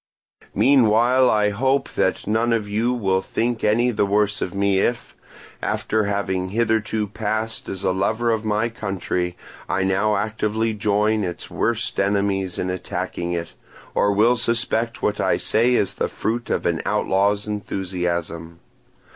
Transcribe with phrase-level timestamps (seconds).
[0.55, 5.15] "Meanwhile I hope that none of you will think any the worse of me if,
[5.61, 9.37] after having hitherto passed as a lover of my country,
[9.69, 13.53] I now actively join its worst enemies in attacking it,
[13.93, 18.59] or will suspect what I say as the fruit of an outlaw's enthusiasm.